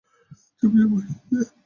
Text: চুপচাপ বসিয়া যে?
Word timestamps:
চুপচাপ 0.63 0.87
বসিয়া 0.91 1.19
যে? 1.31 1.39